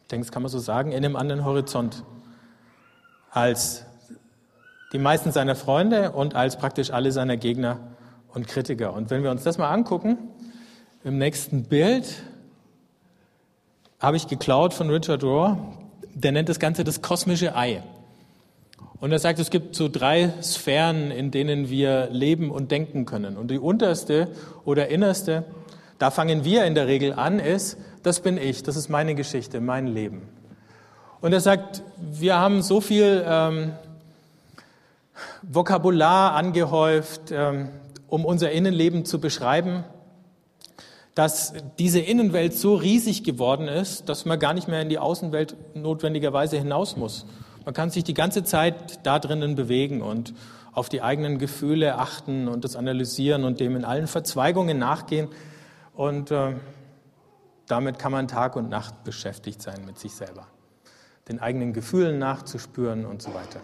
[0.01, 2.03] ich denke, das kann man so sagen, in einem anderen Horizont
[3.31, 3.85] als
[4.93, 7.79] die meisten seiner Freunde und als praktisch alle seiner Gegner
[8.33, 8.93] und Kritiker.
[8.93, 10.17] Und wenn wir uns das mal angucken,
[11.03, 12.23] im nächsten Bild
[13.99, 15.57] habe ich geklaut von Richard Rohr,
[16.13, 17.83] der nennt das Ganze das kosmische Ei.
[18.99, 23.35] Und er sagt, es gibt so drei Sphären, in denen wir leben und denken können.
[23.35, 24.29] Und die unterste
[24.63, 25.43] oder innerste,
[25.97, 29.61] da fangen wir in der Regel an, ist, das bin ich, das ist meine Geschichte,
[29.61, 30.23] mein Leben.
[31.21, 33.71] Und er sagt, wir haben so viel ähm,
[35.41, 37.69] Vokabular angehäuft, ähm,
[38.07, 39.83] um unser Innenleben zu beschreiben,
[41.15, 45.55] dass diese Innenwelt so riesig geworden ist, dass man gar nicht mehr in die Außenwelt
[45.73, 47.25] notwendigerweise hinaus muss.
[47.63, 50.33] Man kann sich die ganze Zeit da drinnen bewegen und
[50.73, 55.29] auf die eigenen Gefühle achten und das analysieren und dem in allen Verzweigungen nachgehen.
[55.95, 56.53] Und äh,
[57.67, 60.47] damit kann man Tag und Nacht beschäftigt sein mit sich selber,
[61.29, 63.59] den eigenen Gefühlen nachzuspüren und so weiter.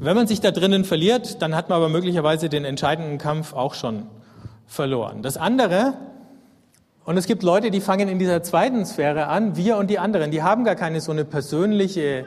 [0.00, 3.74] Wenn man sich da drinnen verliert, dann hat man aber möglicherweise den entscheidenden Kampf auch
[3.74, 4.06] schon
[4.66, 5.22] verloren.
[5.22, 5.94] Das andere,
[7.04, 10.30] und es gibt Leute, die fangen in dieser zweiten Sphäre an, wir und die anderen,
[10.30, 12.26] die haben gar keine so eine persönliche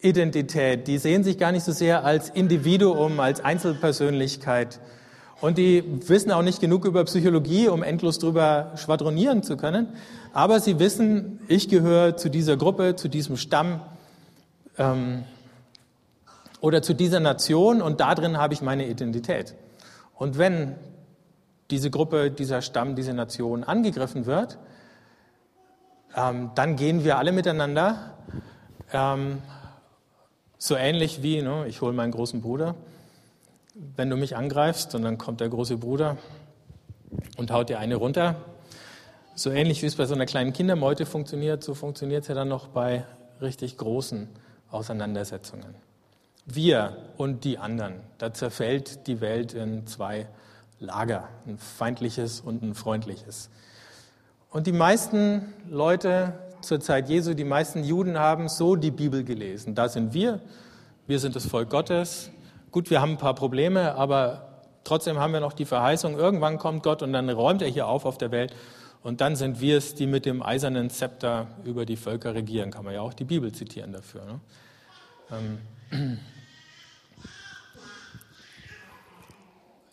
[0.00, 4.80] Identität, die sehen sich gar nicht so sehr als Individuum, als Einzelpersönlichkeit.
[5.40, 9.88] Und die wissen auch nicht genug über Psychologie, um endlos drüber schwadronieren zu können.
[10.32, 13.80] Aber sie wissen, ich gehöre zu dieser Gruppe, zu diesem Stamm
[14.78, 15.24] ähm,
[16.60, 19.54] oder zu dieser Nation und darin habe ich meine Identität.
[20.16, 20.74] Und wenn
[21.70, 24.58] diese Gruppe, dieser Stamm, diese Nation angegriffen wird,
[26.16, 28.14] ähm, dann gehen wir alle miteinander,
[28.92, 29.38] ähm,
[30.56, 32.74] so ähnlich wie, ne, ich hole meinen großen Bruder,
[33.96, 36.16] wenn du mich angreifst und dann kommt der große Bruder
[37.36, 38.36] und haut dir eine runter.
[39.34, 42.48] So ähnlich wie es bei so einer kleinen Kindermeute funktioniert, so funktioniert es ja dann
[42.48, 43.04] noch bei
[43.40, 44.28] richtig großen
[44.70, 45.76] Auseinandersetzungen.
[46.44, 50.26] Wir und die anderen, da zerfällt die Welt in zwei
[50.80, 53.50] Lager, ein feindliches und ein freundliches.
[54.50, 59.74] Und die meisten Leute zur Zeit Jesu, die meisten Juden haben so die Bibel gelesen.
[59.74, 60.40] Da sind wir,
[61.06, 62.30] wir sind das Volk Gottes.
[62.70, 66.82] Gut, wir haben ein paar Probleme, aber trotzdem haben wir noch die Verheißung, irgendwann kommt
[66.82, 68.54] Gott und dann räumt er hier auf auf der Welt.
[69.02, 72.70] Und dann sind wir es, die mit dem eisernen Zepter über die Völker regieren.
[72.70, 74.24] Kann man ja auch die Bibel zitieren dafür.
[74.24, 74.40] Ne?
[75.90, 76.18] Ähm.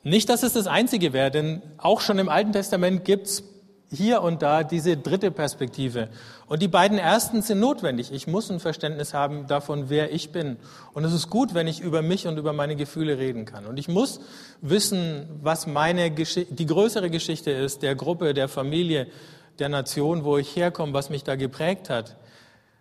[0.04, 3.44] Nicht, dass es das Einzige wäre, denn auch schon im Alten Testament gibt es
[3.96, 6.10] hier und da diese dritte Perspektive.
[6.48, 8.12] Und die beiden ersten sind notwendig.
[8.12, 10.58] Ich muss ein Verständnis haben davon, wer ich bin.
[10.94, 13.66] Und es ist gut, wenn ich über mich und über meine Gefühle reden kann.
[13.66, 14.20] Und ich muss
[14.62, 19.08] wissen, was meine Gesch die größere Geschichte ist, der Gruppe, der Familie,
[19.60, 22.18] der Nation, wo ich herkomme, was mich da geprägt hat.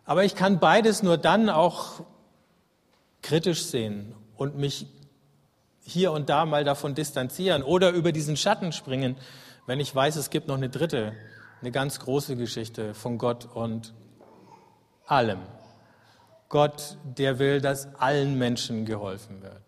[0.05, 2.03] Aber ich kann beides nur dann auch
[3.23, 4.87] kritisch sehen und mich
[5.83, 9.17] hier und da mal davon distanzieren oder über diesen Schatten springen,
[9.67, 11.15] wenn ich weiß, es gibt noch eine dritte,
[11.61, 13.95] eine ganz große Geschichte von Gott und
[15.07, 15.41] allem.
[16.49, 19.63] Gott, der will, dass allen Menschen geholfen wird.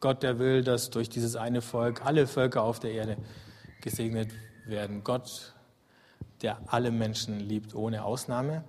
[0.00, 3.16] Gott, der will, dass durch dieses eine Volk alle Völker auf der Erde
[3.80, 4.32] gesegnet
[4.66, 5.04] werden.
[5.04, 5.54] Gott,
[6.42, 8.64] der alle Menschen liebt, ohne Ausnahme.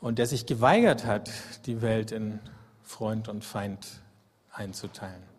[0.00, 1.28] Und der sich geweigert hat,
[1.66, 2.38] die Welt in
[2.82, 4.00] Freund und Feind
[4.52, 5.35] einzuteilen.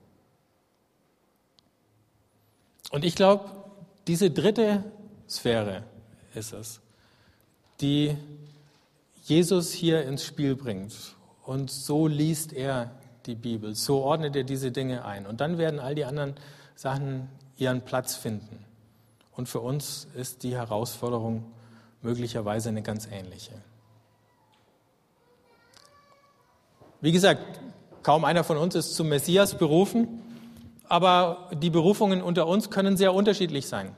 [2.92, 3.50] Und ich glaube,
[4.08, 4.84] diese dritte
[5.28, 5.84] Sphäre
[6.34, 6.80] ist es,
[7.82, 8.16] die
[9.24, 10.94] Jesus hier ins Spiel bringt.
[11.44, 12.92] Und so liest er
[13.26, 15.26] die Bibel, so ordnet er diese Dinge ein.
[15.26, 16.36] Und dann werden all die anderen
[16.76, 18.64] Sachen ihren Platz finden.
[19.34, 21.52] Und für uns ist die Herausforderung
[22.02, 23.52] möglicherweise eine ganz ähnliche.
[27.02, 27.60] Wie gesagt,
[28.02, 30.22] kaum einer von uns ist zum Messias berufen
[30.90, 33.96] aber die Berufungen unter uns können sehr unterschiedlich sein.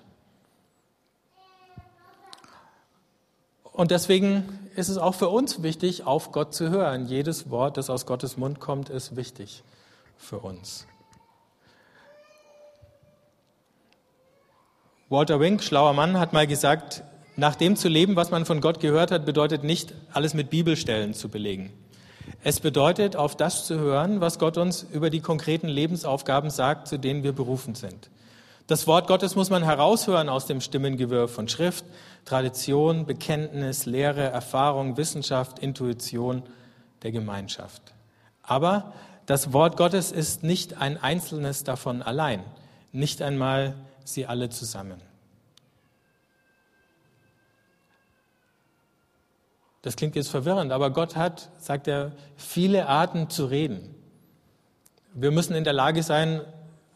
[3.63, 7.08] Und deswegen ist es auch für uns wichtig, auf Gott zu hören.
[7.08, 9.63] Jedes Wort, das aus Gottes Mund kommt, ist wichtig
[10.17, 10.86] für uns.
[15.08, 17.04] Walter Wink, schlauer Mann, hat mal gesagt,
[17.36, 21.13] nach dem zu leben, was man von Gott gehört hat, bedeutet nicht, alles mit Bibelstellen
[21.13, 21.71] zu belegen.
[22.41, 26.97] Es bedeutet, auf das zu hören, was Gott uns über die konkreten Lebensaufgaben sagt, zu
[26.97, 28.10] denen wir berufen sind.
[28.67, 31.84] Das Wort Gottes muss man heraushören aus dem Stimmengewirr von Schrift,
[32.23, 36.43] Tradition, Bekenntnis, Lehre, Erfahrung, Wissenschaft, Intuition
[37.04, 37.82] der Gemeinschaft.
[38.43, 38.93] Aber
[39.25, 42.43] das Wort Gottes ist nicht ein einzelnes davon allein,
[42.91, 43.75] nicht einmal
[44.06, 45.08] sie alle zusammen.
[49.81, 53.95] Das klingt jetzt verwirrend, aber Gott hat, sagt er, viele Arten zu reden.
[55.13, 56.41] Wir müssen in der Lage sein,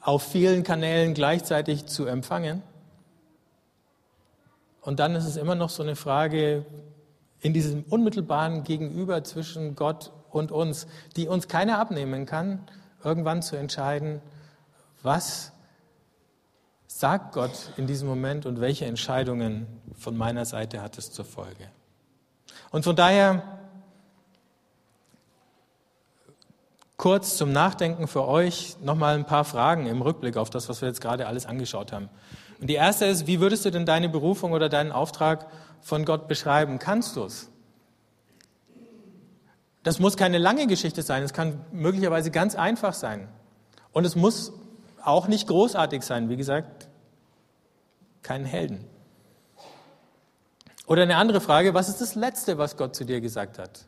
[0.01, 2.61] auf vielen Kanälen gleichzeitig zu empfangen.
[4.81, 6.65] Und dann ist es immer noch so eine Frage
[7.39, 12.59] in diesem unmittelbaren Gegenüber zwischen Gott und uns, die uns keiner abnehmen kann,
[13.03, 14.21] irgendwann zu entscheiden,
[15.01, 15.53] was
[16.87, 19.67] sagt Gott in diesem Moment und welche Entscheidungen
[19.97, 21.69] von meiner Seite hat es zur Folge.
[22.73, 23.43] Und von daher
[26.97, 30.87] kurz zum Nachdenken für euch nochmal ein paar Fragen im Rückblick auf das, was wir
[30.87, 32.09] jetzt gerade alles angeschaut haben.
[32.59, 35.45] Und die erste ist, wie würdest du denn deine Berufung oder deinen Auftrag
[35.81, 36.79] von Gott beschreiben?
[36.79, 37.47] Kannst du es?
[39.83, 43.27] Das muss keine lange Geschichte sein, es kann möglicherweise ganz einfach sein.
[43.91, 44.51] Und es muss
[45.03, 46.87] auch nicht großartig sein, wie gesagt,
[48.23, 48.83] keinen Helden.
[50.85, 53.85] Oder eine andere Frage, was ist das Letzte, was Gott zu dir gesagt hat?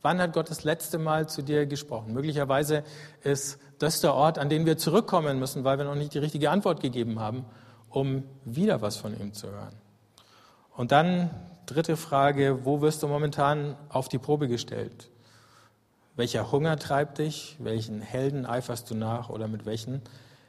[0.00, 2.14] Wann hat Gott das letzte Mal zu dir gesprochen?
[2.14, 2.84] Möglicherweise
[3.22, 6.50] ist das der Ort, an den wir zurückkommen müssen, weil wir noch nicht die richtige
[6.50, 7.44] Antwort gegeben haben,
[7.90, 9.74] um wieder was von ihm zu hören.
[10.74, 11.30] Und dann
[11.66, 15.10] dritte Frage, wo wirst du momentan auf die Probe gestellt?
[16.16, 17.56] Welcher Hunger treibt dich?
[17.58, 19.28] Welchen Helden eiferst du nach?
[19.28, 20.00] Oder mit welchen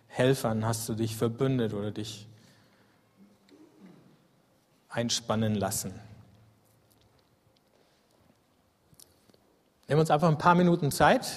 [0.07, 2.28] Helfern hast du dich verbündet oder dich
[4.89, 5.91] einspannen lassen.
[9.87, 11.27] Nehmen wir uns einfach ein paar Minuten Zeit.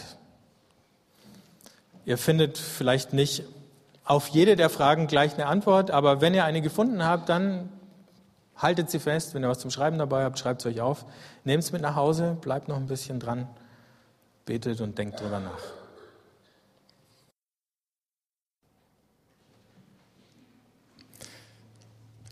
[2.05, 3.45] Ihr findet vielleicht nicht
[4.05, 7.69] auf jede der Fragen gleich eine Antwort, aber wenn ihr eine gefunden habt, dann
[8.57, 9.35] haltet sie fest.
[9.35, 11.05] Wenn ihr was zum Schreiben dabei habt, schreibt es euch auf.
[11.45, 13.49] Nehmt es mit nach Hause, bleibt noch ein bisschen dran,
[14.45, 15.63] betet und denkt drüber nach.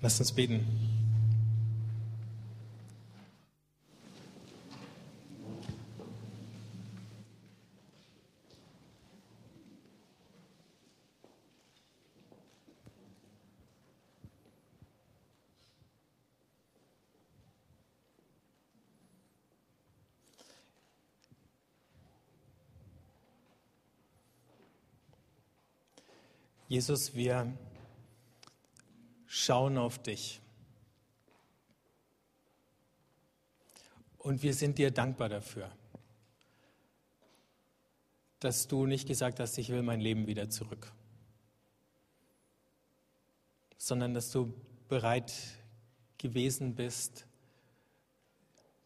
[0.03, 1.00] Lasst uns beten.
[26.71, 27.53] Jesus, wir
[29.27, 30.41] schauen auf dich.
[34.19, 35.69] Und wir sind dir dankbar dafür,
[38.39, 40.93] dass du nicht gesagt hast, ich will mein Leben wieder zurück,
[43.77, 44.55] sondern dass du
[44.89, 45.33] bereit
[46.19, 47.27] gewesen bist,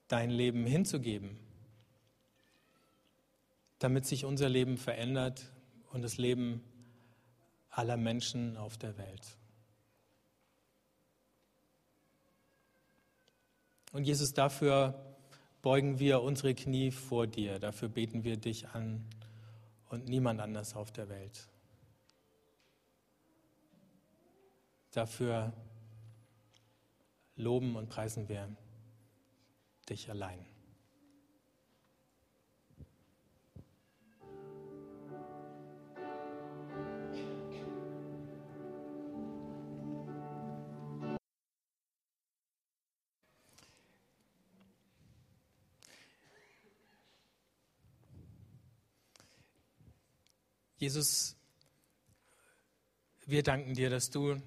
[0.08, 1.38] dein Leben hinzugeben,
[3.78, 5.52] damit sich unser Leben verändert
[5.92, 6.73] und das Leben verändert
[7.74, 9.36] aller Menschen auf der Welt.
[13.92, 14.94] Und Jesus, dafür
[15.62, 19.04] beugen wir unsere Knie vor dir, dafür beten wir dich an
[19.88, 21.48] und niemand anders auf der Welt.
[24.92, 25.52] Dafür
[27.36, 28.48] loben und preisen wir
[29.88, 30.53] dich allein.
[50.76, 51.36] Jesus,
[53.26, 54.42] wir danken dir, dass du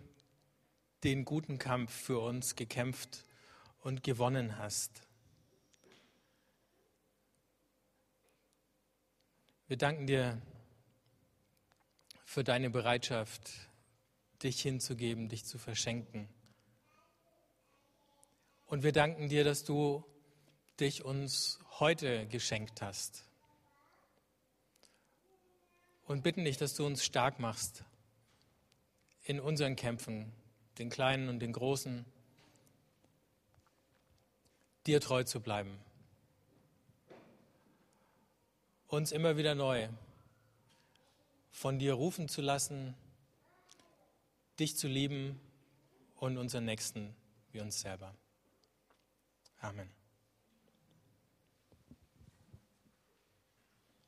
[1.06, 3.24] den guten Kampf für uns gekämpft
[3.80, 4.92] und gewonnen hast.
[9.68, 10.42] Wir danken dir
[12.26, 13.50] für deine Bereitschaft,
[14.44, 16.28] dich hinzugeben, dich zu verschenken.
[18.66, 20.04] Und wir danken dir, dass du
[20.78, 23.27] dich uns heute geschenkt hast
[26.08, 27.84] und bitten dich, dass du uns stark machst
[29.24, 30.32] in unseren Kämpfen,
[30.78, 32.06] den kleinen und den großen,
[34.86, 35.78] dir treu zu bleiben.
[38.88, 39.90] Uns immer wieder neu
[41.52, 42.96] von dir rufen zu lassen,
[44.60, 45.42] dich zu lieben
[46.16, 47.16] und unseren Nächsten
[47.52, 48.16] wie uns selber.
[49.60, 49.97] Amen.